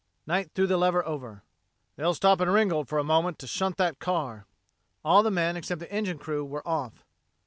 Knight 0.25 0.49
threw 0.55 0.65
the 0.65 0.77
lever 0.77 1.05
over. 1.05 1.43
"They'll 1.95 2.15
stop 2.15 2.41
in 2.41 2.49
Ringgold 2.49 2.87
for 2.89 2.97
a 2.97 3.03
minute 3.03 3.37
to 3.37 3.45
shunt 3.45 3.77
that 3.77 3.99
car." 3.99 4.47
All 5.05 5.21
the 5.21 5.29
men, 5.29 5.55
except 5.55 5.77
the 5.77 5.93
engine 5.93 6.17
crew, 6.17 6.43
were 6.43 6.67
off. 6.67 7.05